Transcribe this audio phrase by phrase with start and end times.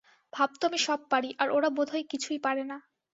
[0.33, 2.77] ভাবত আমি সব পারি, আর ওরা বোধ হয় কিছুই পারে না।